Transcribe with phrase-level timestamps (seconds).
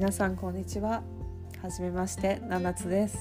[0.00, 1.02] 皆さんこんにちは。
[1.60, 3.18] はじめまして七つです。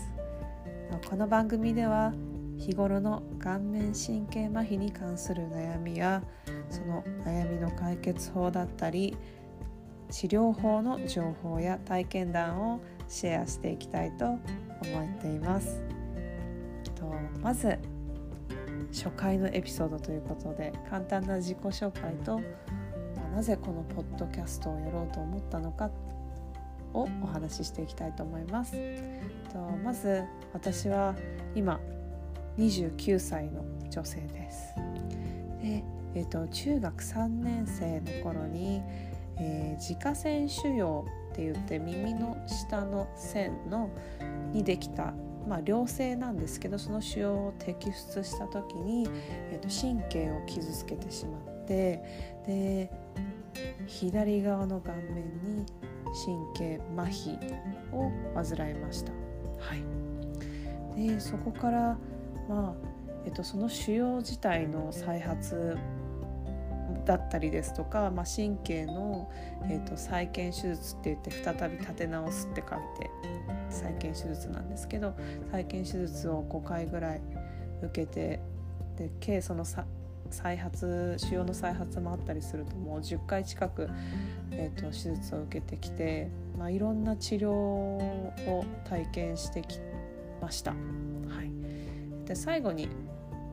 [1.09, 2.13] この番組では
[2.58, 6.23] 日頃の顔面神経麻痺に関する悩みや
[6.69, 9.18] その悩みの解決法だったり
[10.09, 15.83] 治療法の情報や体験談をシェアしていきたいと思っています。
[16.96, 17.77] とまず
[18.93, 22.39] 初回のエピソードということで簡単な自己紹介と
[23.36, 25.91] なぜこのポッドキャストをやろうと思ったのか
[26.93, 28.74] をお話ししていきたいと思います。
[29.52, 31.15] とまず私は
[31.56, 31.79] 今
[32.58, 34.76] 29歳の女性です。
[35.62, 35.84] で
[36.16, 38.82] えーと、中学3年生の頃に、
[39.38, 43.92] えー、自家腺腫瘍って言って耳の下の線の
[44.52, 45.14] にできた、
[45.48, 49.08] まあ、良性なんですけどその腫瘍を摘出した時に、
[49.52, 52.04] えーと神経を傷つけてしまって
[52.48, 52.92] で
[53.86, 55.66] 左側の顔面に
[56.13, 57.38] 神経麻痺
[57.92, 59.11] を患いました。
[59.59, 61.97] はい、でそこから、
[62.47, 62.89] まあ
[63.25, 65.78] えっと、その腫瘍自体の再発
[67.06, 69.31] だったりですとか、まあ、神経の、
[69.64, 73.09] えーと、再建手術って言って再び立て直すって書いて
[73.69, 75.16] 再建手術なんですけど
[75.52, 77.22] 再建手術を5回ぐらい
[77.84, 78.39] 受けて
[78.97, 79.64] で計その
[80.30, 83.89] 再発腫瘍の再発もあったりするともう10回近く、
[84.52, 89.80] えーと、手術を受けてきて、まあ、いろんな治療を体験してき
[90.41, 90.72] ました。
[90.72, 90.77] は
[91.44, 92.89] い、で最後に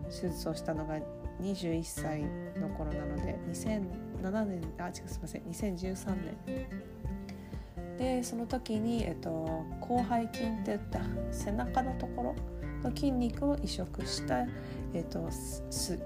[0.09, 0.99] 手術をしたのが
[1.41, 2.23] 21歳
[2.59, 5.43] の頃なので2007年あ違うすみません
[5.75, 6.17] 2013
[6.47, 6.87] 年
[7.99, 12.35] でその時に、えっと、広背筋っていった背中のところ
[12.83, 14.47] の筋肉を移植した、
[14.93, 15.99] えっと、す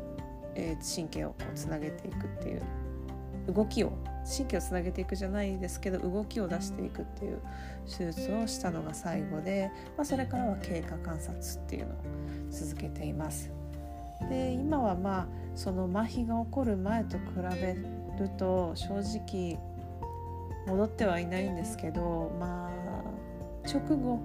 [0.61, 2.63] え、神経をこうつなげていくっていう
[3.53, 3.93] 動きを
[4.25, 7.41] 神経をつなげていくじゃないですけど動きを出していくっていう
[7.87, 11.97] 手術をしたのが最後で、まあ、それからは経過観察っていうのを
[12.51, 13.51] 続けています。
[14.29, 17.25] で今はまあその麻痺が起こる前と比
[17.61, 17.75] べ
[18.19, 19.59] ると正直
[20.67, 22.71] 戻ってはいないんですけどまあ
[23.67, 24.21] 直後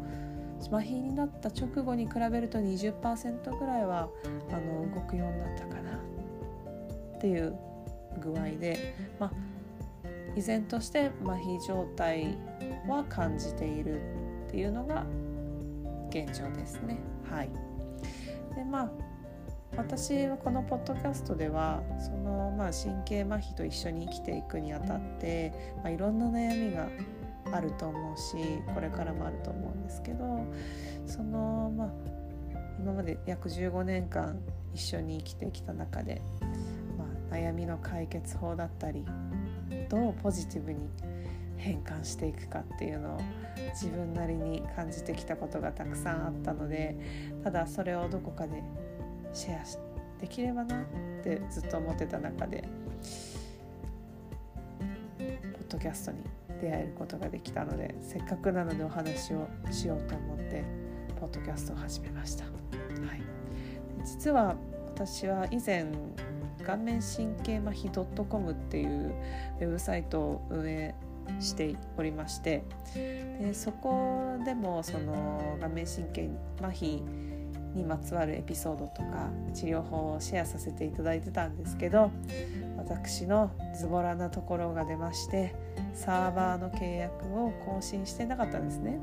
[0.70, 4.10] 麻痺になった直後に比べると20%ぐらいは
[4.52, 5.75] あの動くようになったか
[7.26, 7.58] っていう
[8.22, 9.32] 具合で、まあ、
[10.36, 12.38] 依然として麻痺状態
[12.88, 14.00] は感じている
[14.48, 15.08] っていうのが
[16.10, 17.00] 現状ですね。
[17.28, 17.50] はい、
[18.56, 18.92] でまあ
[19.76, 26.88] 私はこのポッドキャストではその、まあ、神経麻痺と一緒に生きていくにあたって、まあ、いろんな悩みが
[27.52, 28.38] あると思うし
[28.74, 30.46] これからもあると思うんですけど
[31.06, 31.90] その、まあ、
[32.80, 34.40] 今まで約15年間
[34.74, 36.22] 一緒に生きてきた中で
[37.36, 39.06] 悩みの解決法だったり
[39.90, 40.90] どうポジティブに
[41.58, 43.22] 変換していくかっていうのを
[43.74, 46.98] 自分なりに感じてきたことがたくさんあったので
[47.44, 48.64] ただそれをどこかで
[49.34, 50.86] シェアできればなっ
[51.24, 52.70] てずっと思ってた中で
[55.18, 56.20] ポッドキャストに
[56.62, 60.64] 出会えることができたのでせっかくなのでお話をしようと思って
[61.20, 62.46] ポッドキャストを始めました。
[62.46, 63.22] はい、
[64.06, 64.56] 実は
[64.96, 65.86] 私は以前
[66.66, 67.90] 顔面神経麻痺
[68.28, 69.14] .com っていう
[69.60, 70.96] ウェブサイトを運営
[71.40, 77.02] しておりましてでそこでもその顔面神経麻痺
[77.76, 82.10] にまつわるエピソードとか治療法をシェアさせていただいてたんですけど
[82.78, 85.54] 私のズボラなところが出まして
[85.94, 89.00] サーバーの契約を更新してなかったんですね。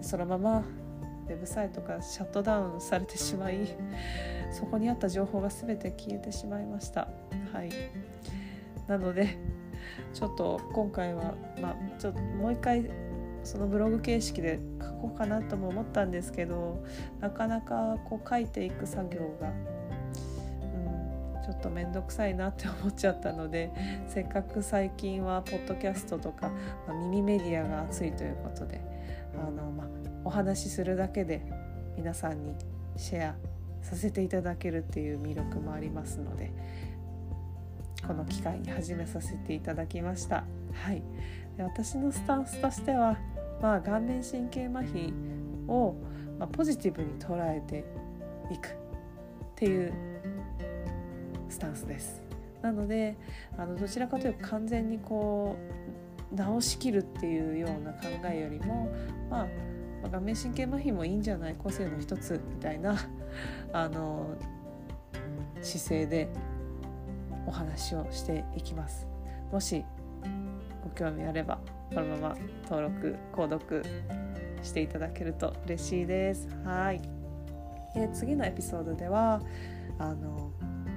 [0.00, 0.64] そのまま
[1.28, 3.58] ウェブサイトがシャットダウンされてしまい
[4.50, 7.08] そこにあった情報が全て消えてしまいました。
[7.52, 7.70] はい。
[8.86, 9.36] なので
[10.14, 12.90] ちょっと今回は、まあ、ちょっともう一回
[13.44, 16.82] そのブログ形式で書こうかなとも思ったんですけど
[17.20, 19.48] なかなかこう書いていく作業が、
[21.38, 23.70] うん、ちょっと面倒くさいなって思っちゃったので
[24.08, 26.50] せっかく最近はポッドキャストとか、
[26.86, 28.80] まあ、耳メディアが熱いということで
[29.34, 31.40] あの、まあ、お話しするだけで
[31.96, 32.54] 皆さんに
[32.98, 33.34] シェア
[33.80, 36.52] させていただけるっていう魅力もありますので
[38.06, 40.44] この機会に始めさせていただきました。
[40.74, 41.02] はい、
[41.56, 43.16] で私のスタンスとしては、
[43.62, 45.14] まあ、顔面神経麻痺
[45.66, 45.96] を、
[46.38, 47.86] まあ、ポジティブに捉えて
[48.52, 48.72] いくっ
[49.56, 49.94] ていう
[51.48, 52.22] スタンスです。
[52.60, 53.16] なので
[53.56, 55.56] あのどちらかというと完全にこ
[56.30, 58.92] う直しきるっていうような考えよりも
[59.30, 61.54] まあまあ、顔面神経麻痺もいいんじゃない？
[61.58, 62.96] 個性の一つみたいな
[63.72, 64.26] あの
[65.60, 66.28] 姿勢で
[67.46, 69.06] お話をしていきます。
[69.52, 69.84] もし
[70.84, 71.58] ご興味あれば
[71.94, 72.36] このまま
[72.68, 73.82] 登録購読
[74.62, 76.48] していただけると嬉しいです。
[76.64, 77.00] はい。
[77.94, 79.40] で次のエピソードでは
[79.98, 80.50] あの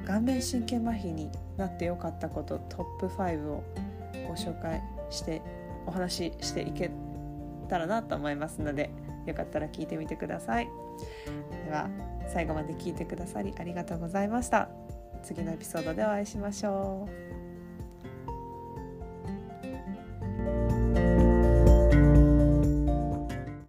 [0.06, 3.64] 顔面神経麻痺になってよかったことトップ5を
[4.28, 5.42] ご紹介して
[5.86, 6.92] お話ししていけ
[7.72, 8.92] たらなと思いますので
[9.26, 10.68] よかったら聞いてみてください。
[11.66, 11.90] では
[12.28, 14.70] 最後まで聞いてくださりありがとうございました。
[15.24, 17.08] 次のエピソードでお会いしましょ
[17.38, 17.41] う。